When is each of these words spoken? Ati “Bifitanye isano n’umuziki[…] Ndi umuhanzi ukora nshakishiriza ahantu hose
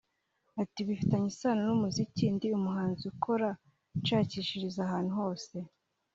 Ati 0.61 0.79
“Bifitanye 0.87 1.27
isano 1.33 1.61
n’umuziki[…] 1.65 2.23
Ndi 2.35 2.47
umuhanzi 2.59 3.03
ukora 3.13 3.49
nshakishiriza 3.99 4.79
ahantu 4.87 5.11
hose 5.21 5.55